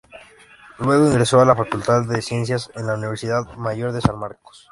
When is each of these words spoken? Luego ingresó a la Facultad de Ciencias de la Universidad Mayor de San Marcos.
Luego 0.79 1.05
ingresó 1.05 1.41
a 1.41 1.45
la 1.45 1.55
Facultad 1.55 2.05
de 2.05 2.23
Ciencias 2.23 2.71
de 2.75 2.81
la 2.81 2.95
Universidad 2.95 3.45
Mayor 3.57 3.91
de 3.91 4.01
San 4.01 4.17
Marcos. 4.17 4.59